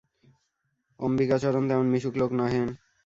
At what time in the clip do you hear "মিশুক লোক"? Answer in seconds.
1.93-2.31